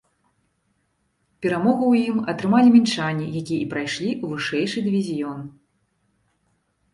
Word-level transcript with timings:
Перамогу 1.45 1.85
ў 1.93 2.13
ім 2.13 2.17
атрымалі 2.33 2.69
мінчане, 2.77 3.27
якія 3.43 3.61
і 3.67 3.69
прайшлі 3.75 4.09
ў 4.15 4.25
вышэйшы 4.33 4.77
дывізіён. 4.89 5.39